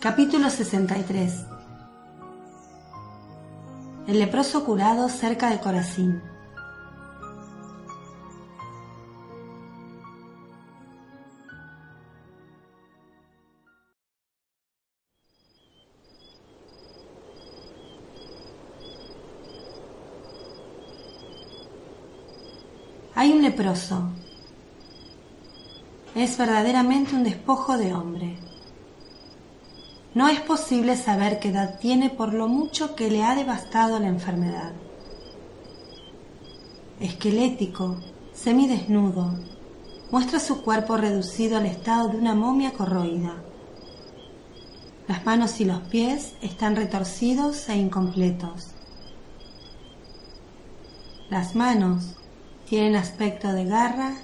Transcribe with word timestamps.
Capítulo 0.00 0.48
63 0.48 1.44
El 4.06 4.18
leproso 4.18 4.64
curado 4.64 5.10
cerca 5.10 5.50
de 5.50 5.60
Corazín. 5.60 6.22
Hay 23.14 23.32
un 23.32 23.42
leproso. 23.42 24.08
Es 26.14 26.38
verdaderamente 26.38 27.14
un 27.14 27.22
despojo 27.24 27.76
de 27.76 27.92
hombre. 27.92 28.49
No 30.12 30.26
es 30.26 30.40
posible 30.40 30.96
saber 30.96 31.38
qué 31.38 31.50
edad 31.50 31.78
tiene 31.78 32.10
por 32.10 32.34
lo 32.34 32.48
mucho 32.48 32.96
que 32.96 33.10
le 33.10 33.22
ha 33.22 33.36
devastado 33.36 34.00
la 34.00 34.08
enfermedad. 34.08 34.72
Esquelético, 36.98 37.96
semidesnudo, 38.32 39.38
muestra 40.10 40.40
su 40.40 40.62
cuerpo 40.62 40.96
reducido 40.96 41.58
al 41.58 41.66
estado 41.66 42.08
de 42.08 42.16
una 42.16 42.34
momia 42.34 42.72
corroída. 42.72 43.36
Las 45.06 45.24
manos 45.24 45.60
y 45.60 45.64
los 45.64 45.80
pies 45.82 46.34
están 46.42 46.74
retorcidos 46.74 47.68
e 47.68 47.76
incompletos. 47.76 48.68
Las 51.28 51.54
manos 51.54 52.16
tienen 52.68 52.96
aspecto 52.96 53.52
de 53.52 53.64
garra 53.64 54.14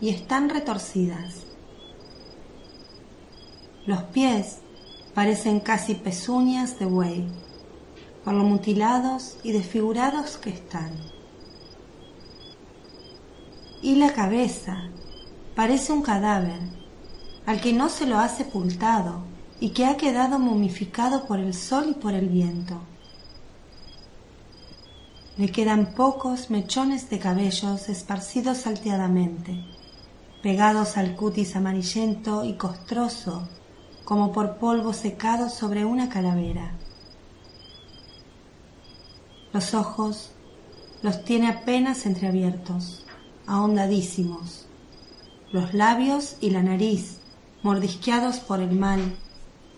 y 0.00 0.10
están 0.10 0.48
retorcidas. 0.48 1.42
Los 3.86 4.04
pies 4.04 4.60
parecen 5.16 5.60
casi 5.60 5.94
pezuñas 5.94 6.78
de 6.78 6.84
buey, 6.84 7.26
por 8.22 8.34
lo 8.34 8.44
mutilados 8.44 9.38
y 9.42 9.52
desfigurados 9.52 10.36
que 10.36 10.50
están. 10.50 10.92
Y 13.80 13.94
la 13.94 14.12
cabeza 14.12 14.90
parece 15.54 15.94
un 15.94 16.02
cadáver 16.02 16.60
al 17.46 17.62
que 17.62 17.72
no 17.72 17.88
se 17.88 18.04
lo 18.04 18.18
ha 18.18 18.28
sepultado 18.28 19.22
y 19.58 19.70
que 19.70 19.86
ha 19.86 19.96
quedado 19.96 20.38
momificado 20.38 21.26
por 21.26 21.40
el 21.40 21.54
sol 21.54 21.86
y 21.92 21.94
por 21.94 22.12
el 22.12 22.28
viento. 22.28 22.78
Le 25.38 25.50
quedan 25.50 25.94
pocos 25.94 26.50
mechones 26.50 27.08
de 27.08 27.18
cabellos 27.18 27.88
esparcidos 27.88 28.58
salteadamente, 28.58 29.64
pegados 30.42 30.98
al 30.98 31.16
cutis 31.16 31.56
amarillento 31.56 32.44
y 32.44 32.58
costroso, 32.58 33.48
como 34.06 34.32
por 34.32 34.56
polvo 34.56 34.94
secado 34.94 35.50
sobre 35.50 35.84
una 35.84 36.08
calavera. 36.08 36.72
Los 39.52 39.74
ojos 39.74 40.30
los 41.02 41.22
tiene 41.24 41.48
apenas 41.48 42.06
entreabiertos, 42.06 43.04
ahondadísimos. 43.46 44.64
Los 45.52 45.74
labios 45.74 46.36
y 46.40 46.48
la 46.48 46.62
nariz, 46.62 47.18
mordisqueados 47.62 48.38
por 48.38 48.60
el 48.60 48.72
mal, 48.72 49.14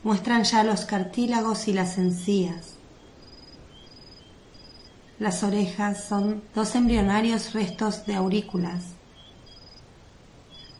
muestran 0.04 0.44
ya 0.44 0.62
los 0.62 0.84
cartílagos 0.84 1.66
y 1.66 1.72
las 1.72 1.98
encías 1.98 2.78
las 5.18 5.42
orejas 5.42 6.04
son 6.04 6.42
dos 6.54 6.76
embrionarios 6.76 7.52
restos 7.52 8.06
de 8.06 8.14
aurículas. 8.14 8.84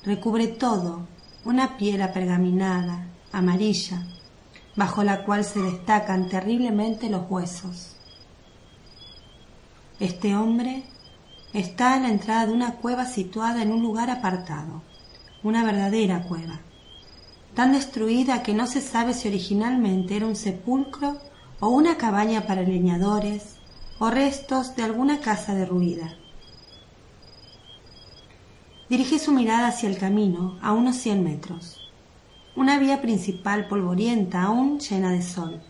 Recubre 0.05 0.47
todo 0.47 1.09
una 1.45 1.77
piel 1.77 2.03
apergaminada, 2.03 3.05
amarilla, 3.33 4.03
bajo 4.77 5.03
la 5.03 5.25
cual 5.25 5.45
se 5.45 5.61
destacan 5.61 6.29
terriblemente 6.29 7.11
los 7.11 7.29
huesos. 7.31 7.97
Este 10.01 10.37
hombre 10.37 10.85
está 11.53 11.97
en 11.97 12.05
la 12.05 12.11
entrada 12.11 12.47
de 12.47 12.53
una 12.53 12.77
cueva 12.77 13.05
situada 13.05 13.63
en 13.63 13.73
un 13.73 13.83
lugar 13.83 14.11
apartado, 14.11 14.83
una 15.43 15.65
verdadera 15.65 16.23
cueva, 16.23 16.61
tan 17.55 17.73
destruida 17.73 18.43
que 18.43 18.55
no 18.55 18.67
se 18.67 18.81
sabe 18.81 19.15
si 19.15 19.29
originalmente 19.29 20.17
era 20.17 20.27
un 20.27 20.37
sepulcro 20.37 21.19
o 21.61 21.69
una 21.69 21.97
cabaña 21.97 22.47
para 22.47 22.63
leñadores, 22.63 23.57
o 23.99 24.11
restos 24.11 24.77
de 24.77 24.85
alguna 24.85 25.21
casa 25.21 25.55
derruida. 25.55 26.15
Dirige 28.89 29.19
su 29.19 29.33
mirada 29.33 29.69
hacia 29.69 29.89
el 29.89 29.99
camino, 29.99 30.59
a 30.63 30.73
unos 30.73 30.97
cien 30.97 31.25
metros. 31.25 31.78
Una 32.59 32.77
vía 32.81 33.01
principal 33.01 33.69
polvorienta, 33.69 34.43
aún 34.43 34.81
llena 34.81 35.13
de 35.13 35.23
sol. 35.23 35.63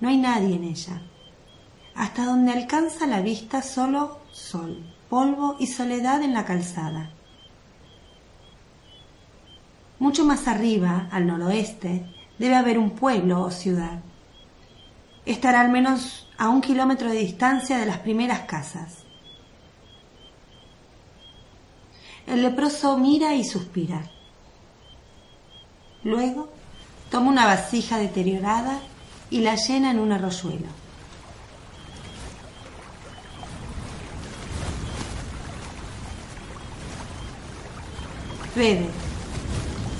No 0.00 0.08
hay 0.08 0.16
nadie 0.16 0.56
en 0.56 0.64
ella. 0.64 1.02
Hasta 1.94 2.24
donde 2.24 2.50
alcanza 2.52 3.06
la 3.06 3.20
vista 3.20 3.60
solo 3.60 4.20
sol, 4.32 4.82
polvo 5.10 5.56
y 5.58 5.66
soledad 5.66 6.22
en 6.22 6.32
la 6.32 6.46
calzada. 6.46 7.10
Mucho 9.98 10.24
más 10.24 10.48
arriba, 10.48 11.06
al 11.12 11.26
noroeste, 11.26 12.06
debe 12.38 12.54
haber 12.54 12.78
un 12.78 12.92
pueblo 12.92 13.42
o 13.42 13.50
ciudad 13.50 14.00
estará 15.26 15.60
al 15.60 15.70
menos 15.70 16.26
a 16.38 16.48
un 16.48 16.60
kilómetro 16.60 17.10
de 17.10 17.18
distancia 17.18 17.78
de 17.78 17.86
las 17.86 17.98
primeras 17.98 18.40
casas. 18.40 18.99
El 22.30 22.42
leproso 22.42 22.96
mira 22.96 23.34
y 23.34 23.44
suspira. 23.44 24.02
Luego 26.04 26.48
toma 27.10 27.30
una 27.30 27.44
vasija 27.44 27.98
deteriorada 27.98 28.78
y 29.30 29.40
la 29.40 29.56
llena 29.56 29.90
en 29.90 29.98
un 29.98 30.12
arroyuelo. 30.12 30.68
Bebe. 38.54 38.88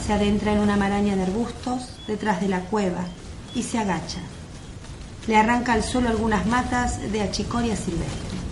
Se 0.07 0.13
adentra 0.13 0.53
en 0.53 0.61
una 0.61 0.77
maraña 0.77 1.17
de 1.17 1.25
arbustos 1.25 1.99
detrás 2.07 2.41
de 2.41 2.49
la 2.49 2.61
cueva 2.61 3.05
y 3.55 3.63
se 3.63 3.79
agacha 3.79 4.21
le 5.27 5.37
arranca 5.37 5.75
al 5.75 5.85
suelo 5.85 6.09
algunas 6.09 6.47
matas 6.47 7.13
de 7.13 7.21
achicoria 7.21 7.77
silvestre. 7.77 8.50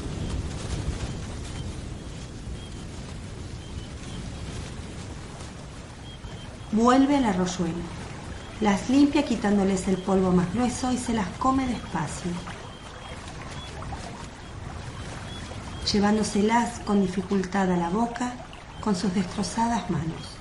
Vuelve 6.79 7.17
al 7.17 7.25
arroyuelo, 7.25 7.83
las 8.61 8.89
limpia 8.89 9.25
quitándoles 9.25 9.89
el 9.89 9.97
polvo 9.97 10.31
más 10.31 10.55
grueso 10.55 10.93
y 10.93 10.97
se 10.97 11.13
las 11.13 11.27
come 11.41 11.67
despacio, 11.67 12.31
llevándoselas 15.93 16.79
con 16.87 17.01
dificultad 17.03 17.73
a 17.73 17.77
la 17.77 17.89
boca 17.89 18.33
con 18.81 18.95
sus 18.95 19.13
destrozadas 19.13 19.91
manos. 19.91 20.37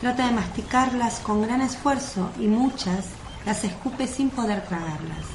Trata 0.00 0.28
de 0.28 0.32
masticarlas 0.32 1.18
con 1.18 1.42
gran 1.42 1.62
esfuerzo 1.62 2.30
y 2.38 2.46
muchas 2.46 3.06
las 3.44 3.64
escupe 3.64 4.06
sin 4.06 4.30
poder 4.30 4.64
tragarlas, 4.68 5.26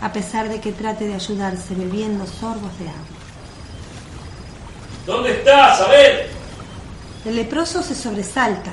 a 0.00 0.12
pesar 0.12 0.48
de 0.48 0.60
que 0.60 0.70
trate 0.70 1.08
de 1.08 1.14
ayudarse 1.14 1.74
bebiendo 1.74 2.24
sorbos 2.24 2.78
de 2.78 2.88
agua. 2.88 3.23
¿Dónde 5.06 5.32
estás? 5.32 5.80
A 5.80 5.88
ver. 5.88 6.28
El 7.24 7.36
leproso 7.36 7.82
se 7.82 7.94
sobresalta. 7.94 8.72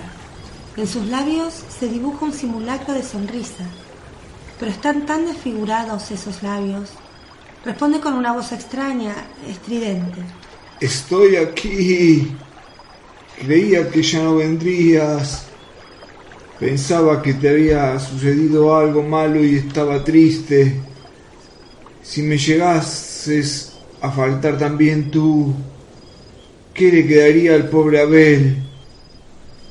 En 0.78 0.88
sus 0.88 1.06
labios 1.08 1.54
se 1.80 1.90
dibuja 1.90 2.26
un 2.26 2.34
simulacro 2.34 2.94
de 2.94 3.04
sonrisa, 3.04 3.66
pero 4.58 4.72
están 4.72 5.06
tan 5.06 5.26
desfigurados 5.26 6.10
esos 6.12 6.42
labios. 6.42 6.90
Responde 7.66 8.00
con 8.00 8.14
una 8.14 8.32
voz 8.32 8.54
extraña, 8.54 9.14
estridente. 9.48 10.22
Estoy 10.80 11.36
aquí. 11.36 12.36
Creía 13.38 13.90
que 13.90 14.02
ya 14.02 14.24
no 14.24 14.38
vendrías. 14.38 15.46
Pensaba 16.60 17.22
que 17.22 17.34
te 17.34 17.50
había 17.50 18.00
sucedido 18.00 18.78
algo 18.78 19.04
malo 19.04 19.44
y 19.44 19.58
estaba 19.58 20.04
triste. 20.04 20.80
Si 22.02 22.22
me 22.22 22.38
llegases 22.38 23.74
a 24.02 24.10
faltar 24.10 24.58
también 24.58 25.12
tú, 25.12 25.54
¿qué 26.74 26.92
le 26.92 27.08
quedaría 27.08 27.56
al 27.56 27.70
pobre 27.70 28.02
Abel? 28.02 28.58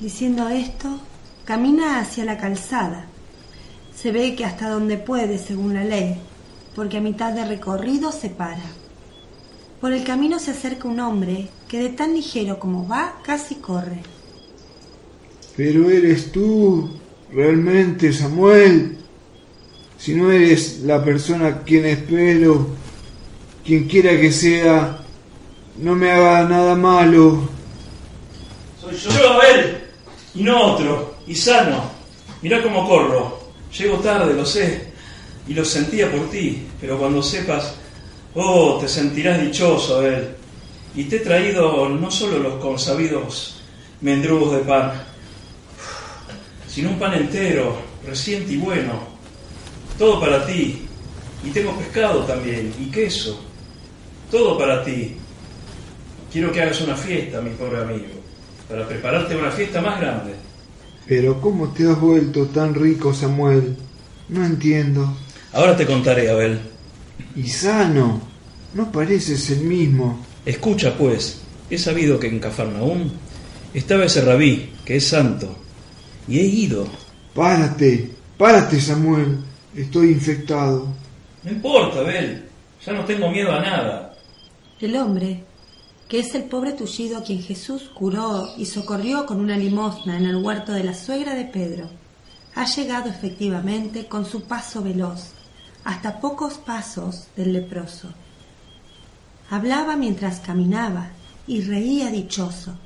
Diciendo 0.01 0.49
esto, 0.49 0.99
camina 1.45 1.99
hacia 1.99 2.25
la 2.25 2.39
calzada. 2.39 3.07
Se 3.95 4.13
ve 4.13 4.35
que 4.35 4.45
hasta 4.45 4.71
donde 4.71 4.97
puede, 4.97 5.39
según 5.39 5.75
la 5.75 5.85
ley, 5.85 6.17
porque 6.75 6.99
a 6.99 7.03
mitad 7.03 7.33
de 7.33 7.45
recorrido 7.45 8.13
se 8.13 8.31
para. 8.31 8.63
Por 9.81 9.93
el 9.93 10.05
camino 10.05 10.39
se 10.39 10.53
acerca 10.53 10.89
un 10.89 11.01
hombre 11.01 11.49
que 11.69 11.81
de 11.81 11.89
tan 11.91 12.15
ligero 12.15 12.59
como 12.59 12.87
va 12.87 13.21
casi 13.23 13.57
corre. 13.57 14.03
Pero 15.57 15.91
eres 15.91 16.33
tú, 16.33 16.91
realmente, 17.33 18.13
Samuel. 18.13 18.97
Si 19.99 20.15
no 20.15 20.31
eres 20.31 20.81
la 20.81 21.05
persona 21.05 21.47
a 21.49 21.63
quien 21.63 21.85
espero, 21.85 22.69
quien 23.65 23.87
quiera 23.87 24.19
que 24.19 24.33
sea, 24.33 25.00
no 25.81 25.95
me 25.95 26.11
haga 26.11 26.45
nada 26.45 26.75
malo. 26.75 27.49
Soy 28.81 28.97
yo, 28.97 29.33
Abel, 29.33 29.79
y 30.35 30.43
no 30.43 30.73
otro, 30.73 31.17
y 31.27 31.35
sano. 31.35 31.91
Mirá 32.43 32.63
cómo 32.63 32.89
corro. 32.89 33.41
Llego 33.77 33.99
tarde, 33.99 34.35
lo 34.35 34.45
sé, 34.45 34.93
y 35.47 35.55
lo 35.55 35.65
sentía 35.65 36.11
por 36.11 36.29
ti, 36.29 36.67
pero 36.81 36.99
cuando 36.99 37.23
sepas, 37.23 37.75
oh, 38.35 38.79
te 38.81 38.89
sentirás 38.89 39.41
dichoso, 39.41 39.99
Abel. 39.99 40.37
Y 40.95 41.05
te 41.05 41.17
he 41.17 41.21
traído 41.21 41.89
no 41.89 42.11
solo 42.11 42.39
los 42.41 42.55
consabidos 42.61 43.63
mendrugos 44.01 44.53
de 44.53 44.59
pan, 44.59 44.93
sino 46.67 46.91
un 46.91 46.99
pan 46.99 47.15
entero, 47.15 47.77
reciente 48.05 48.53
y 48.53 48.57
bueno, 48.57 48.93
todo 49.99 50.21
para 50.21 50.47
ti. 50.47 50.87
Y 51.43 51.51
tengo 51.51 51.75
pescado 51.77 52.25
también, 52.25 52.75
y 52.79 52.91
queso, 52.91 53.41
todo 54.31 54.59
para 54.59 54.85
ti. 54.85 55.17
Quiero 56.33 56.53
que 56.53 56.63
hagas 56.63 56.81
una 56.83 56.95
fiesta, 56.95 57.41
mi 57.41 57.51
pobre 57.51 57.81
amigo, 57.83 58.07
para 58.69 58.87
prepararte 58.87 59.37
una 59.37 59.51
fiesta 59.51 59.81
más 59.81 60.01
grande. 60.01 60.35
Pero 61.07 61.41
¿cómo 61.41 61.73
te 61.73 61.89
has 61.89 62.01
vuelto 62.01 62.47
tan 62.47 62.73
rico, 62.75 63.13
Samuel? 63.13 63.77
No 64.29 64.45
entiendo. 64.45 65.17
Ahora 65.53 65.77
te 65.77 65.87
contaré, 65.87 66.31
Abel. 66.31 66.61
Y 67.35 67.49
sano. 67.49 68.21
No 68.75 68.93
pareces 68.93 69.51
el 69.51 69.63
mismo. 69.63 70.25
Escucha, 70.47 70.97
pues, 70.97 71.41
he 71.69 71.77
sabido 71.77 72.21
que 72.21 72.29
en 72.29 72.39
Cafarnaúm 72.39 73.11
estaba 73.75 74.05
ese 74.05 74.21
rabí, 74.21 74.73
que 74.85 74.97
es 74.97 75.09
santo, 75.09 75.57
y 76.29 76.39
he 76.39 76.45
ido. 76.45 76.87
Párate, 77.35 78.11
párate, 78.39 78.81
Samuel. 78.81 79.39
Estoy 79.77 80.11
infectado. 80.13 80.87
No 81.43 81.51
importa, 81.51 82.01
Abel. 82.01 82.45
Ya 82.87 82.93
no 82.93 83.05
tengo 83.05 83.31
miedo 83.31 83.53
a 83.53 83.61
nada. 83.61 84.15
El 84.81 84.97
hombre, 84.97 85.45
que 86.11 86.19
es 86.19 86.35
el 86.35 86.43
pobre 86.43 86.73
tullido 86.73 87.19
a 87.19 87.23
quien 87.23 87.41
Jesús 87.41 87.89
curó 87.95 88.49
y 88.59 88.67
socorrió 88.67 89.27
con 89.27 89.39
una 89.39 89.57
limosna 89.57 90.17
en 90.17 90.27
el 90.27 90.37
huerto 90.45 90.73
de 90.73 90.83
la 90.83 90.93
suegra 90.93 91.37
de 91.37 91.45
Pedro, 91.45 91.89
ha 92.57 92.67
llegado 92.67 93.09
efectivamente 93.09 94.07
con 94.07 94.27
su 94.27 94.43
paso 94.43 94.83
veloz 94.83 95.29
hasta 95.85 96.21
pocos 96.21 96.55
pasos 96.55 97.29
del 97.37 97.53
leproso. 97.53 98.09
Hablaba 99.51 99.95
mientras 99.95 100.41
caminaba 100.41 101.11
y 101.47 101.61
reía 101.61 102.11
dichoso, 102.11 102.77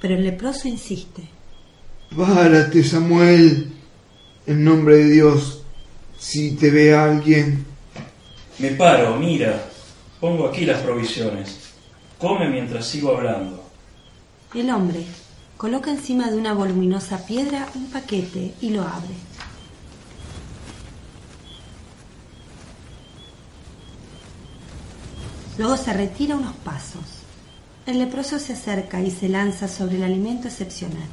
pero 0.00 0.16
el 0.16 0.24
leproso 0.24 0.66
insiste. 0.66 1.28
Párate, 2.16 2.82
Samuel. 2.82 3.72
En 4.48 4.64
nombre 4.64 4.96
de 4.96 5.10
Dios, 5.10 5.62
si 6.18 6.56
te 6.56 6.70
ve 6.70 6.92
alguien. 6.92 7.64
Me 8.58 8.70
paro, 8.70 9.16
mira. 9.16 9.64
Pongo 10.20 10.48
aquí 10.48 10.66
las 10.66 10.80
provisiones. 10.80 11.63
Come 12.18 12.48
mientras 12.48 12.86
sigo 12.86 13.16
hablando. 13.16 13.62
El 14.54 14.70
hombre 14.70 15.04
coloca 15.56 15.90
encima 15.90 16.30
de 16.30 16.36
una 16.36 16.52
voluminosa 16.52 17.26
piedra 17.26 17.68
un 17.74 17.86
paquete 17.90 18.54
y 18.60 18.70
lo 18.70 18.82
abre. 18.82 19.14
Luego 25.58 25.76
se 25.76 25.92
retira 25.92 26.36
unos 26.36 26.56
pasos. 26.56 27.02
El 27.86 27.98
leproso 27.98 28.38
se 28.38 28.54
acerca 28.54 29.00
y 29.00 29.10
se 29.10 29.28
lanza 29.28 29.68
sobre 29.68 29.96
el 29.96 30.04
alimento 30.04 30.48
excepcional. 30.48 31.06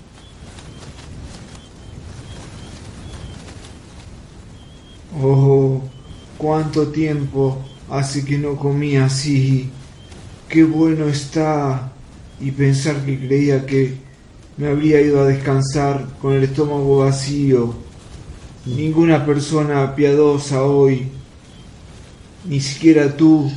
Oh, 5.21 5.81
cuánto 6.37 6.87
tiempo 6.87 7.57
hace 7.89 8.23
que 8.23 8.37
no 8.37 8.55
comía 8.55 9.05
así. 9.05 9.69
Qué 10.51 10.65
bueno 10.65 11.07
está. 11.07 11.93
Y 12.41 12.51
pensar 12.51 12.97
que 13.05 13.17
creía 13.17 13.65
que 13.65 13.95
me 14.57 14.67
habría 14.67 14.99
ido 14.99 15.21
a 15.21 15.25
descansar 15.25 16.05
con 16.21 16.33
el 16.33 16.43
estómago 16.43 16.97
vacío. 16.97 17.73
Ninguna 18.65 19.25
persona 19.25 19.95
piadosa 19.95 20.63
hoy, 20.63 21.07
ni 22.45 22.59
siquiera 22.59 23.15
tú, 23.15 23.49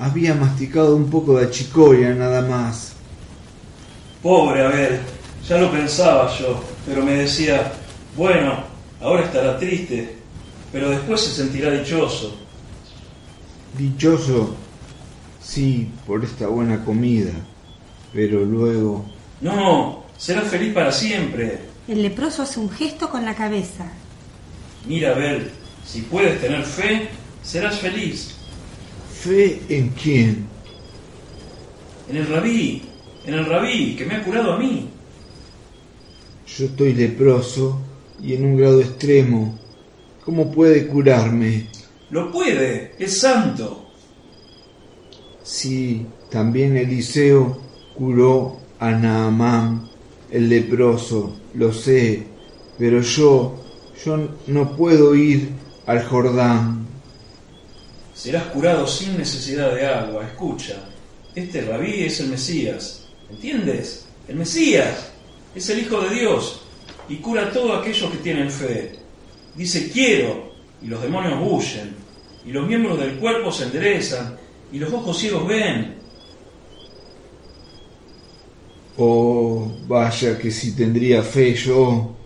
había 0.00 0.34
masticado 0.34 0.96
un 0.96 1.10
poco 1.10 1.38
de 1.38 1.46
achicoria 1.46 2.12
nada 2.12 2.42
más. 2.42 2.94
Pobre 4.22 4.64
Abel, 4.64 4.98
ya 5.48 5.58
lo 5.58 5.70
pensaba 5.70 6.36
yo, 6.38 6.60
pero 6.84 7.04
me 7.04 7.12
decía, 7.12 7.72
bueno, 8.16 8.64
ahora 9.00 9.24
estará 9.24 9.58
triste, 9.58 10.16
pero 10.72 10.90
después 10.90 11.20
se 11.20 11.42
sentirá 11.42 11.70
dichoso. 11.70 12.45
Dichoso, 13.76 14.54
sí, 15.42 15.88
por 16.06 16.24
esta 16.24 16.46
buena 16.46 16.82
comida, 16.84 17.32
pero 18.12 18.44
luego... 18.44 19.04
No, 19.42 20.04
será 20.16 20.42
feliz 20.42 20.72
para 20.72 20.90
siempre. 20.90 21.58
El 21.86 22.02
leproso 22.02 22.42
hace 22.42 22.58
un 22.58 22.70
gesto 22.70 23.10
con 23.10 23.24
la 23.24 23.34
cabeza. 23.34 23.86
Mira, 24.86 25.10
Abel, 25.10 25.50
si 25.84 26.02
puedes 26.02 26.40
tener 26.40 26.64
fe, 26.64 27.08
serás 27.42 27.78
feliz. 27.78 28.34
¿Fe 29.20 29.60
en 29.68 29.90
quién? 29.90 30.46
En 32.08 32.16
el 32.16 32.26
rabí, 32.28 32.82
en 33.26 33.34
el 33.34 33.44
rabí, 33.44 33.94
que 33.96 34.06
me 34.06 34.14
ha 34.14 34.24
curado 34.24 34.54
a 34.54 34.58
mí. 34.58 34.88
Yo 36.46 36.64
estoy 36.64 36.94
leproso 36.94 37.78
y 38.22 38.34
en 38.34 38.46
un 38.46 38.56
grado 38.56 38.80
extremo. 38.80 39.58
¿Cómo 40.24 40.50
puede 40.50 40.86
curarme? 40.86 41.66
Lo 42.10 42.30
puede, 42.30 42.94
es 42.98 43.20
santo. 43.20 43.90
Sí, 45.42 46.06
también 46.30 46.76
Eliseo 46.76 47.58
curó 47.94 48.58
a 48.78 48.90
Naamán, 48.92 49.88
el 50.30 50.48
leproso, 50.48 51.36
lo 51.54 51.72
sé, 51.72 52.26
pero 52.78 53.00
yo, 53.00 53.64
yo 54.04 54.28
no 54.46 54.76
puedo 54.76 55.14
ir 55.14 55.50
al 55.86 56.04
Jordán. 56.04 56.86
Serás 58.14 58.44
curado 58.44 58.86
sin 58.86 59.16
necesidad 59.18 59.74
de 59.74 59.86
agua. 59.86 60.26
Escucha, 60.26 60.76
este 61.34 61.62
rabí 61.62 62.04
es 62.04 62.20
el 62.20 62.28
Mesías. 62.28 63.08
¿Entiendes? 63.30 64.06
El 64.28 64.36
Mesías 64.36 65.10
es 65.54 65.68
el 65.70 65.80
Hijo 65.80 66.00
de 66.00 66.14
Dios 66.14 66.62
y 67.08 67.16
cura 67.16 67.46
a 67.46 67.52
todos 67.52 67.80
aquellos 67.80 68.10
que 68.10 68.18
tienen 68.18 68.50
fe. 68.50 68.98
Dice 69.54 69.90
quiero 69.90 70.55
y 70.82 70.86
los 70.86 71.02
demonios 71.02 71.38
huyen 71.40 71.94
y 72.44 72.52
los 72.52 72.66
miembros 72.66 72.98
del 72.98 73.16
cuerpo 73.16 73.50
se 73.50 73.64
enderezan 73.64 74.36
y 74.72 74.78
los 74.78 74.92
ojos 74.92 75.18
ciegos 75.18 75.46
ven. 75.46 75.96
Oh, 78.96 79.76
vaya 79.86 80.38
que 80.38 80.50
si 80.50 80.74
tendría 80.74 81.22
fe 81.22 81.54
yo, 81.54 82.16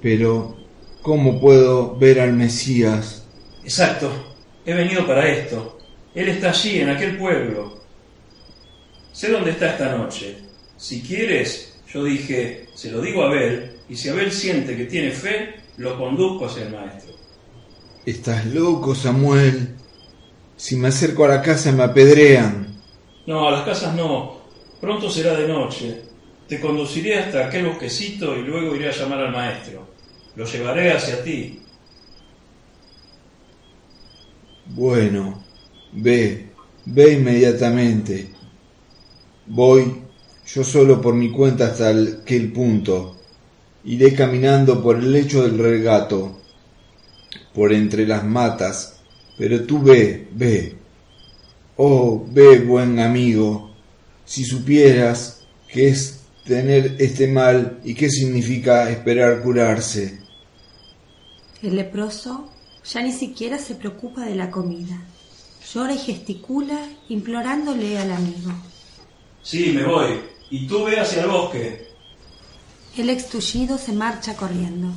pero 0.00 0.56
¿cómo 1.02 1.40
puedo 1.40 1.96
ver 1.96 2.20
al 2.20 2.32
Mesías? 2.32 3.24
Exacto, 3.64 4.10
he 4.64 4.74
venido 4.74 5.06
para 5.06 5.28
esto. 5.28 5.78
Él 6.14 6.28
está 6.28 6.50
allí, 6.50 6.80
en 6.80 6.90
aquel 6.90 7.18
pueblo. 7.18 7.82
Sé 9.12 9.30
dónde 9.30 9.50
está 9.50 9.72
esta 9.72 9.96
noche. 9.96 10.36
Si 10.76 11.02
quieres, 11.02 11.78
yo 11.92 12.04
dije, 12.04 12.68
se 12.74 12.90
lo 12.90 13.00
digo 13.00 13.22
a 13.22 13.28
Abel, 13.28 13.72
y 13.88 13.96
si 13.96 14.08
Abel 14.08 14.30
siente 14.30 14.76
que 14.76 14.84
tiene 14.84 15.10
fe, 15.10 15.56
lo 15.78 15.98
conduzco 15.98 16.46
hacia 16.46 16.64
el 16.64 16.72
maestro. 16.72 17.14
Estás 18.06 18.46
loco, 18.46 18.94
Samuel. 18.94 19.74
Si 20.56 20.76
me 20.76 20.88
acerco 20.88 21.24
a 21.24 21.28
la 21.28 21.42
casa 21.42 21.72
me 21.72 21.82
apedrean. 21.82 22.80
No, 23.26 23.48
a 23.48 23.50
las 23.50 23.64
casas 23.64 23.96
no. 23.96 24.42
Pronto 24.80 25.10
será 25.10 25.34
de 25.34 25.48
noche. 25.48 26.02
Te 26.46 26.60
conduciré 26.60 27.18
hasta 27.18 27.48
aquel 27.48 27.66
bosquecito 27.66 28.36
y 28.36 28.42
luego 28.42 28.76
iré 28.76 28.90
a 28.90 28.92
llamar 28.92 29.18
al 29.22 29.32
maestro. 29.32 29.88
Lo 30.36 30.44
llevaré 30.44 30.92
hacia 30.92 31.24
ti. 31.24 31.60
Bueno, 34.66 35.42
ve, 35.92 36.50
ve 36.84 37.12
inmediatamente. 37.12 38.30
Voy 39.46 40.02
yo 40.46 40.62
solo 40.62 41.00
por 41.00 41.14
mi 41.14 41.32
cuenta 41.32 41.66
hasta 41.66 41.88
aquel 41.88 42.52
punto. 42.52 43.16
Iré 43.84 44.14
caminando 44.14 44.80
por 44.80 44.96
el 44.96 45.12
lecho 45.12 45.42
del 45.42 45.58
regato, 45.58 46.45
por 47.56 47.72
entre 47.72 48.06
las 48.06 48.22
matas, 48.22 49.00
pero 49.38 49.64
tú 49.64 49.80
ve, 49.80 50.28
ve. 50.32 50.76
Oh, 51.78 52.26
ve, 52.30 52.58
buen 52.58 52.98
amigo, 53.00 53.74
si 54.26 54.44
supieras 54.44 55.46
qué 55.66 55.88
es 55.88 56.20
tener 56.44 56.96
este 56.98 57.26
mal 57.26 57.80
y 57.82 57.94
qué 57.94 58.10
significa 58.10 58.90
esperar 58.90 59.42
curarse. 59.42 60.20
El 61.62 61.76
leproso 61.76 62.50
ya 62.84 63.00
ni 63.00 63.12
siquiera 63.12 63.58
se 63.58 63.74
preocupa 63.74 64.26
de 64.26 64.34
la 64.34 64.50
comida. 64.50 65.02
Llora 65.72 65.94
y 65.94 65.98
gesticula 65.98 66.78
implorándole 67.08 67.98
al 67.98 68.12
amigo. 68.12 68.52
Sí, 69.42 69.72
me 69.72 69.82
voy. 69.82 70.20
Y 70.50 70.66
tú 70.66 70.84
ve 70.84 71.00
hacia 71.00 71.22
el 71.22 71.30
bosque. 71.30 71.86
El 72.98 73.08
extullido 73.08 73.78
se 73.78 73.92
marcha 73.92 74.36
corriendo. 74.36 74.88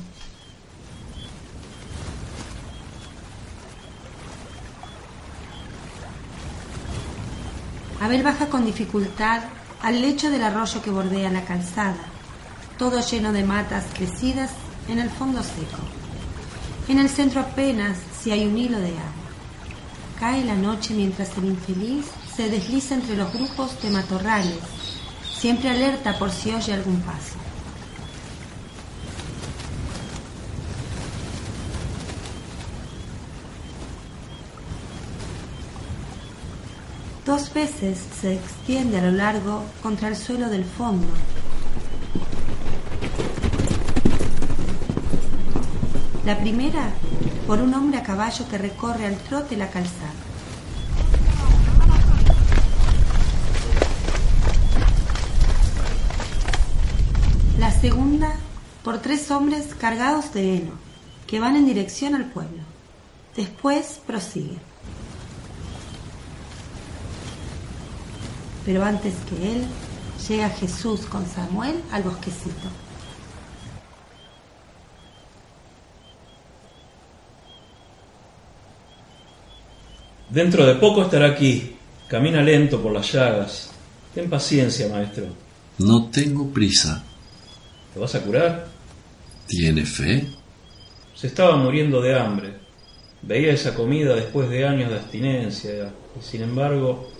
Abel 8.00 8.22
baja 8.22 8.46
con 8.46 8.64
dificultad 8.64 9.42
al 9.82 10.00
lecho 10.00 10.30
del 10.30 10.42
arroyo 10.42 10.80
que 10.80 10.90
bordea 10.90 11.30
la 11.30 11.44
calzada, 11.44 11.98
todo 12.78 13.00
lleno 13.00 13.30
de 13.32 13.44
matas 13.44 13.84
crecidas 13.92 14.52
en 14.88 14.98
el 14.98 15.10
fondo 15.10 15.42
seco. 15.42 15.82
En 16.88 16.98
el 16.98 17.10
centro 17.10 17.42
apenas 17.42 17.98
si 18.18 18.30
hay 18.30 18.46
un 18.46 18.56
hilo 18.56 18.78
de 18.78 18.88
agua. 18.88 19.28
Cae 20.18 20.44
la 20.46 20.54
noche 20.54 20.94
mientras 20.94 21.36
el 21.36 21.44
infeliz 21.44 22.06
se 22.34 22.48
desliza 22.48 22.94
entre 22.94 23.16
los 23.16 23.32
grupos 23.34 23.80
de 23.82 23.90
matorrales, 23.90 24.60
siempre 25.38 25.68
alerta 25.68 26.18
por 26.18 26.30
si 26.30 26.52
oye 26.52 26.72
algún 26.72 27.02
paso. 27.02 27.49
Dos 37.30 37.54
veces 37.54 37.96
se 38.20 38.34
extiende 38.34 38.98
a 38.98 39.02
lo 39.02 39.12
largo 39.12 39.62
contra 39.84 40.08
el 40.08 40.16
suelo 40.16 40.48
del 40.48 40.64
fondo. 40.64 41.06
La 46.24 46.36
primera 46.40 46.90
por 47.46 47.60
un 47.60 47.72
hombre 47.72 47.98
a 47.98 48.02
caballo 48.02 48.48
que 48.48 48.58
recorre 48.58 49.06
al 49.06 49.16
trote 49.16 49.56
la 49.56 49.70
calzada. 49.70 50.10
La 57.60 57.70
segunda 57.70 58.34
por 58.82 58.98
tres 58.98 59.30
hombres 59.30 59.76
cargados 59.76 60.34
de 60.34 60.56
heno 60.56 60.72
que 61.28 61.38
van 61.38 61.54
en 61.54 61.66
dirección 61.66 62.16
al 62.16 62.24
pueblo. 62.24 62.64
Después 63.36 64.00
prosigue. 64.04 64.69
Pero 68.64 68.84
antes 68.84 69.14
que 69.28 69.52
él, 69.52 69.64
llega 70.28 70.50
Jesús 70.50 71.00
con 71.06 71.26
Samuel 71.26 71.76
al 71.92 72.02
bosquecito. 72.02 72.68
Dentro 80.28 80.64
de 80.64 80.76
poco 80.76 81.02
estará 81.02 81.26
aquí. 81.26 81.76
Camina 82.06 82.42
lento 82.42 82.80
por 82.80 82.92
las 82.92 83.12
llagas. 83.12 83.70
Ten 84.14 84.28
paciencia, 84.28 84.88
maestro. 84.88 85.26
No 85.78 86.10
tengo 86.10 86.48
prisa. 86.50 87.02
¿Te 87.92 87.98
vas 87.98 88.14
a 88.14 88.22
curar? 88.22 88.68
¿Tiene 89.46 89.84
fe? 89.84 90.26
Se 91.14 91.26
estaba 91.26 91.56
muriendo 91.56 92.00
de 92.00 92.18
hambre. 92.18 92.54
Veía 93.22 93.52
esa 93.52 93.74
comida 93.74 94.14
después 94.14 94.48
de 94.48 94.66
años 94.66 94.90
de 94.90 94.96
abstinencia 94.96 95.92
y 96.18 96.22
sin 96.22 96.42
embargo 96.42 97.10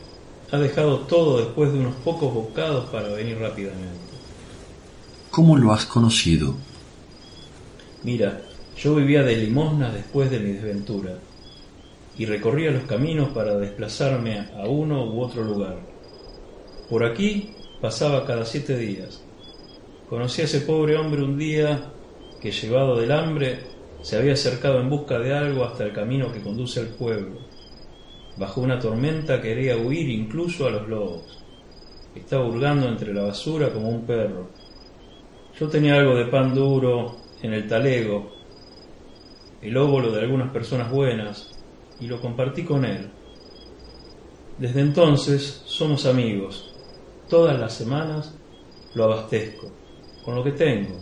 ha 0.52 0.58
dejado 0.58 1.00
todo 1.00 1.38
después 1.38 1.72
de 1.72 1.78
unos 1.78 1.94
pocos 1.96 2.32
bocados 2.32 2.88
para 2.90 3.08
venir 3.08 3.38
rápidamente. 3.38 4.10
¿Cómo 5.30 5.56
lo 5.56 5.72
has 5.72 5.86
conocido? 5.86 6.54
Mira, 8.02 8.42
yo 8.76 8.94
vivía 8.94 9.22
de 9.22 9.36
limosna 9.36 9.92
después 9.92 10.30
de 10.30 10.40
mi 10.40 10.52
desventura 10.52 11.18
y 12.18 12.26
recorría 12.26 12.70
los 12.70 12.84
caminos 12.84 13.28
para 13.28 13.56
desplazarme 13.56 14.38
a 14.38 14.66
uno 14.66 15.04
u 15.04 15.20
otro 15.20 15.44
lugar. 15.44 15.78
Por 16.88 17.04
aquí 17.04 17.54
pasaba 17.80 18.26
cada 18.26 18.44
siete 18.44 18.76
días. 18.76 19.22
Conocí 20.08 20.42
a 20.42 20.46
ese 20.46 20.60
pobre 20.62 20.96
hombre 20.96 21.22
un 21.22 21.38
día 21.38 21.92
que, 22.40 22.50
llevado 22.50 22.98
del 22.98 23.12
hambre, 23.12 23.60
se 24.02 24.16
había 24.16 24.32
acercado 24.32 24.80
en 24.80 24.90
busca 24.90 25.18
de 25.18 25.32
algo 25.32 25.64
hasta 25.64 25.84
el 25.84 25.92
camino 25.92 26.32
que 26.32 26.40
conduce 26.40 26.80
al 26.80 26.88
pueblo. 26.88 27.38
Bajo 28.36 28.60
una 28.60 28.78
tormenta 28.78 29.40
quería 29.40 29.76
huir 29.76 30.08
incluso 30.08 30.66
a 30.66 30.70
los 30.70 30.88
lobos. 30.88 31.44
Estaba 32.14 32.46
hurgando 32.46 32.88
entre 32.88 33.12
la 33.12 33.22
basura 33.22 33.72
como 33.72 33.88
un 33.88 34.06
perro. 34.06 34.48
Yo 35.58 35.68
tenía 35.68 35.96
algo 35.96 36.14
de 36.14 36.26
pan 36.26 36.54
duro 36.54 37.16
en 37.42 37.52
el 37.52 37.68
talego, 37.68 38.32
el 39.60 39.76
óvulo 39.76 40.10
de 40.10 40.20
algunas 40.20 40.50
personas 40.50 40.90
buenas, 40.90 41.50
y 42.00 42.06
lo 42.06 42.20
compartí 42.20 42.64
con 42.64 42.84
él. 42.84 43.10
Desde 44.58 44.80
entonces 44.80 45.62
somos 45.66 46.06
amigos. 46.06 46.74
Todas 47.28 47.58
las 47.58 47.74
semanas 47.74 48.34
lo 48.94 49.04
abastezco, 49.04 49.70
con 50.24 50.34
lo 50.34 50.42
que 50.42 50.52
tengo. 50.52 50.96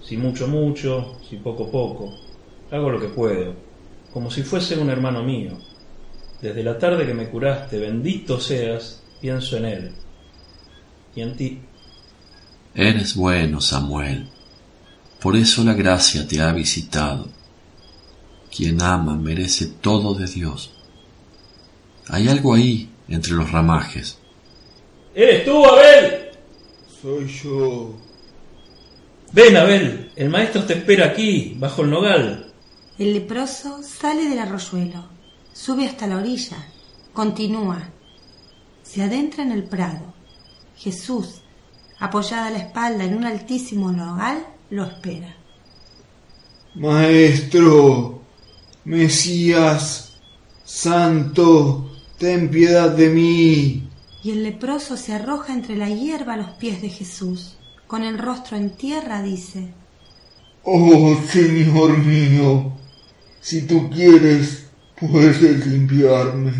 Si 0.00 0.16
mucho, 0.16 0.48
mucho, 0.48 1.18
si 1.28 1.36
poco, 1.36 1.70
poco. 1.70 2.12
Hago 2.70 2.90
lo 2.90 3.00
que 3.00 3.08
puedo, 3.08 3.54
como 4.12 4.30
si 4.30 4.42
fuese 4.42 4.78
un 4.78 4.90
hermano 4.90 5.22
mío. 5.22 5.52
Desde 6.42 6.64
la 6.64 6.76
tarde 6.76 7.06
que 7.06 7.14
me 7.14 7.28
curaste, 7.28 7.78
bendito 7.78 8.40
seas, 8.40 9.00
pienso 9.20 9.56
en 9.58 9.64
Él 9.64 9.92
y 11.14 11.20
en 11.20 11.36
ti. 11.36 11.60
Eres 12.74 13.14
bueno, 13.14 13.60
Samuel. 13.60 14.26
Por 15.20 15.36
eso 15.36 15.62
la 15.62 15.74
gracia 15.74 16.26
te 16.26 16.40
ha 16.40 16.52
visitado. 16.52 17.28
Quien 18.54 18.82
ama 18.82 19.14
merece 19.14 19.66
todo 19.66 20.14
de 20.14 20.26
Dios. 20.26 20.72
Hay 22.08 22.26
algo 22.26 22.54
ahí 22.54 22.90
entre 23.08 23.34
los 23.34 23.52
ramajes. 23.52 24.18
¿Eres 25.14 25.44
tú, 25.44 25.64
Abel? 25.64 26.30
Soy 27.00 27.28
yo. 27.28 27.94
Ven, 29.30 29.56
Abel, 29.56 30.10
el 30.16 30.28
maestro 30.28 30.64
te 30.64 30.74
espera 30.74 31.06
aquí, 31.06 31.54
bajo 31.56 31.82
el 31.82 31.90
nogal. 31.90 32.52
El 32.98 33.14
leproso 33.14 33.80
sale 33.84 34.28
del 34.28 34.40
arroyuelo 34.40 35.21
Sube 35.52 35.86
hasta 35.86 36.06
la 36.06 36.16
orilla, 36.16 36.56
continúa, 37.12 37.90
se 38.82 39.02
adentra 39.02 39.42
en 39.42 39.52
el 39.52 39.64
prado. 39.64 40.12
Jesús, 40.76 41.42
apoyada 41.98 42.50
la 42.50 42.58
espalda 42.58 43.04
en 43.04 43.16
un 43.16 43.24
altísimo 43.24 43.92
nogal, 43.92 44.46
lo 44.70 44.84
espera. 44.84 45.36
Maestro, 46.74 48.22
Mesías, 48.84 50.14
Santo, 50.64 51.90
ten 52.18 52.50
piedad 52.50 52.90
de 52.90 53.08
mí. 53.10 53.88
Y 54.24 54.30
el 54.30 54.42
leproso 54.42 54.96
se 54.96 55.12
arroja 55.12 55.52
entre 55.52 55.76
la 55.76 55.90
hierba 55.90 56.34
a 56.34 56.38
los 56.38 56.50
pies 56.52 56.80
de 56.80 56.88
Jesús. 56.88 57.56
Con 57.86 58.04
el 58.04 58.18
rostro 58.18 58.56
en 58.56 58.70
tierra 58.70 59.22
dice, 59.22 59.74
Oh 60.64 61.16
Señor 61.30 61.98
mío, 61.98 62.72
si 63.40 63.62
tú 63.66 63.90
quieres, 63.90 64.70
puedes 65.08 65.66
limpiarme. 65.66 66.52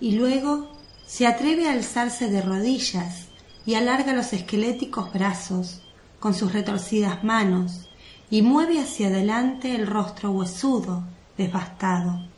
Y 0.00 0.12
luego 0.12 0.72
se 1.06 1.26
atreve 1.26 1.68
a 1.68 1.72
alzarse 1.72 2.28
de 2.28 2.42
rodillas 2.42 3.28
y 3.64 3.74
alarga 3.74 4.12
los 4.12 4.32
esqueléticos 4.32 5.12
brazos 5.12 5.82
con 6.18 6.34
sus 6.34 6.52
retorcidas 6.52 7.22
manos 7.22 7.88
y 8.30 8.42
mueve 8.42 8.80
hacia 8.80 9.08
adelante 9.08 9.74
el 9.74 9.86
rostro 9.86 10.32
huesudo, 10.32 11.04
devastado. 11.36 12.28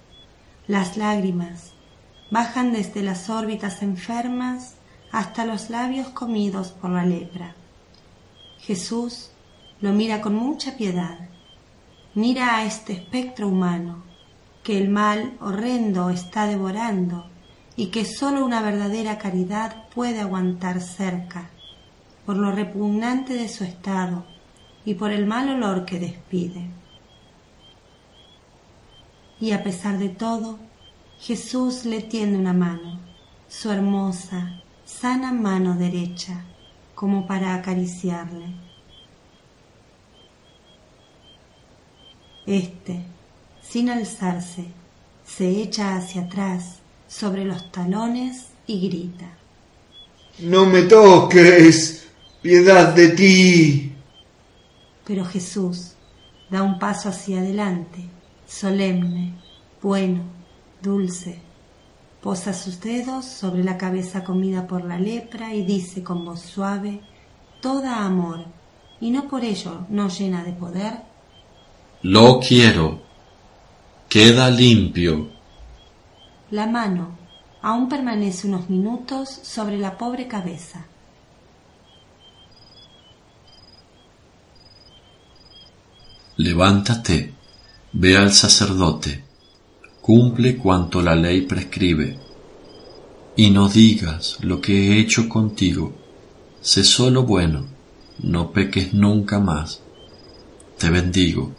Las 0.66 0.96
lágrimas 0.96 1.72
bajan 2.30 2.72
desde 2.72 3.02
las 3.02 3.28
órbitas 3.30 3.82
enfermas 3.82 4.74
hasta 5.10 5.44
los 5.44 5.70
labios 5.70 6.08
comidos 6.08 6.68
por 6.68 6.90
la 6.90 7.04
lepra. 7.04 7.54
Jesús 8.60 9.30
lo 9.80 9.92
mira 9.92 10.20
con 10.20 10.34
mucha 10.34 10.76
piedad, 10.76 11.18
mira 12.14 12.56
a 12.56 12.64
este 12.64 12.92
espectro 12.92 13.48
humano, 13.48 14.09
que 14.70 14.78
el 14.78 14.88
mal 14.88 15.36
horrendo 15.40 16.10
está 16.10 16.46
devorando 16.46 17.26
y 17.74 17.86
que 17.86 18.04
sólo 18.04 18.44
una 18.44 18.62
verdadera 18.62 19.18
caridad 19.18 19.88
puede 19.92 20.20
aguantar 20.20 20.80
cerca, 20.80 21.50
por 22.24 22.36
lo 22.36 22.52
repugnante 22.52 23.32
de 23.32 23.48
su 23.48 23.64
estado 23.64 24.24
y 24.84 24.94
por 24.94 25.10
el 25.10 25.26
mal 25.26 25.48
olor 25.48 25.84
que 25.84 25.98
despide. 25.98 26.70
Y 29.40 29.50
a 29.50 29.64
pesar 29.64 29.98
de 29.98 30.10
todo, 30.10 30.60
Jesús 31.18 31.84
le 31.84 32.00
tiende 32.02 32.38
una 32.38 32.52
mano, 32.52 33.00
su 33.48 33.72
hermosa, 33.72 34.62
sana 34.84 35.32
mano 35.32 35.74
derecha, 35.74 36.44
como 36.94 37.26
para 37.26 37.56
acariciarle. 37.56 38.54
Este, 42.46 43.04
sin 43.70 43.88
alzarse, 43.88 44.64
se 45.24 45.48
echa 45.62 45.96
hacia 45.96 46.22
atrás 46.22 46.80
sobre 47.06 47.44
los 47.44 47.70
talones 47.70 48.48
y 48.66 48.88
grita. 48.88 49.26
No 50.40 50.66
me 50.66 50.82
toques, 50.82 52.08
piedad 52.42 52.92
de 52.94 53.08
ti. 53.10 53.92
Pero 55.04 55.24
Jesús 55.24 55.92
da 56.50 56.62
un 56.62 56.80
paso 56.80 57.10
hacia 57.10 57.38
adelante, 57.38 58.00
solemne, 58.46 59.34
bueno, 59.80 60.22
dulce. 60.82 61.40
Posa 62.20 62.52
sus 62.52 62.80
dedos 62.80 63.24
sobre 63.24 63.62
la 63.62 63.78
cabeza 63.78 64.24
comida 64.24 64.66
por 64.66 64.84
la 64.84 64.98
lepra 64.98 65.54
y 65.54 65.64
dice 65.64 66.02
con 66.02 66.24
voz 66.24 66.40
suave, 66.40 67.00
toda 67.62 68.04
amor, 68.04 68.44
y 69.00 69.10
no 69.10 69.28
por 69.28 69.44
ello 69.44 69.86
no 69.88 70.08
llena 70.08 70.42
de 70.42 70.52
poder. 70.52 70.94
Lo 72.02 72.40
quiero. 72.40 73.09
Queda 74.10 74.50
limpio. 74.50 75.28
La 76.50 76.66
mano, 76.66 77.16
aún 77.62 77.88
permanece 77.88 78.48
unos 78.48 78.68
minutos 78.68 79.28
sobre 79.28 79.78
la 79.78 79.96
pobre 79.96 80.26
cabeza. 80.26 80.84
Levántate, 86.38 87.34
ve 87.92 88.16
al 88.16 88.32
sacerdote, 88.32 89.22
cumple 90.00 90.56
cuanto 90.56 91.00
la 91.02 91.14
ley 91.14 91.42
prescribe, 91.42 92.18
y 93.36 93.50
no 93.50 93.68
digas 93.68 94.38
lo 94.40 94.60
que 94.60 94.72
he 94.72 94.98
hecho 94.98 95.28
contigo, 95.28 95.92
sé 96.60 96.82
solo 96.82 97.22
bueno, 97.22 97.64
no 98.18 98.50
peques 98.50 98.92
nunca 98.92 99.38
más. 99.38 99.82
Te 100.78 100.90
bendigo. 100.90 101.52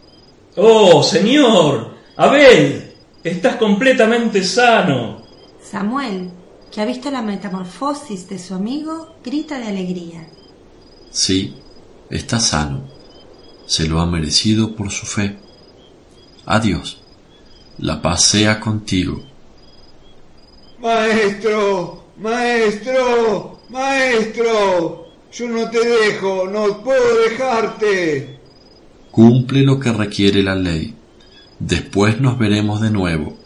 Oh, 0.58 1.01
Señor, 1.01 1.90
Abel, 2.18 2.94
estás 3.24 3.56
completamente 3.56 4.44
sano. 4.44 5.22
Samuel, 5.62 6.30
que 6.72 6.82
ha 6.82 6.86
visto 6.86 7.10
la 7.10 7.22
metamorfosis 7.22 8.27
de 8.27 8.38
su 8.38 8.53
amigo, 8.53 9.15
grita 9.24 9.60
de 9.60 9.68
alegría. 9.68 10.27
Sí, 11.12 11.53
está 12.10 12.39
sano. 12.39 12.84
Se 13.65 13.88
lo 13.88 14.00
ha 14.00 14.06
merecido 14.06 14.75
por 14.75 14.91
su 14.91 15.06
fe. 15.06 15.38
Adiós. 16.46 17.01
La 17.77 18.01
paz 18.01 18.24
sea 18.25 18.60
contigo. 18.60 19.24
Maestro, 20.80 22.03
maestro, 22.18 23.60
maestro, 23.70 25.08
yo 25.32 25.48
no 25.48 25.70
te 25.70 25.80
dejo, 25.80 26.48
no 26.48 26.84
puedo 26.84 27.22
dejarte. 27.30 28.39
Cumple 29.12 29.62
lo 29.62 29.80
que 29.80 29.91
requiere 29.91 30.44
la 30.44 30.56
ley. 30.56 30.96
Después 31.63 32.20
nos 32.20 32.39
veremos 32.39 32.82
de 32.82 32.89
nuevo. 32.89 33.38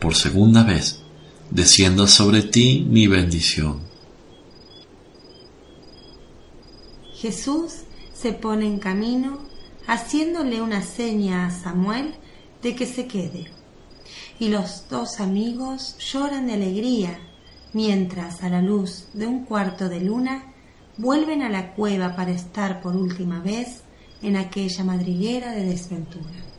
Por 0.00 0.16
segunda 0.16 0.64
vez, 0.64 1.02
descienda 1.52 2.08
sobre 2.08 2.42
ti 2.42 2.84
mi 2.90 3.06
bendición. 3.06 3.82
Jesús 7.14 7.82
se 8.12 8.32
pone 8.32 8.66
en 8.66 8.80
camino, 8.80 9.38
haciéndole 9.86 10.60
una 10.60 10.82
seña 10.82 11.46
a 11.46 11.52
Samuel 11.52 12.16
de 12.62 12.74
que 12.74 12.84
se 12.84 13.06
quede. 13.06 13.46
Y 14.40 14.48
los 14.48 14.88
dos 14.90 15.20
amigos 15.20 15.96
lloran 15.98 16.48
de 16.48 16.54
alegría, 16.54 17.16
mientras 17.72 18.42
a 18.42 18.48
la 18.48 18.60
luz 18.60 19.06
de 19.14 19.28
un 19.28 19.44
cuarto 19.44 19.88
de 19.88 20.00
luna 20.00 20.52
vuelven 20.98 21.42
a 21.42 21.48
la 21.48 21.74
cueva 21.74 22.16
para 22.16 22.32
estar 22.32 22.82
por 22.82 22.96
última 22.96 23.38
vez 23.38 23.82
en 24.20 24.34
aquella 24.34 24.82
madriguera 24.82 25.52
de 25.52 25.64
desventura. 25.64 26.55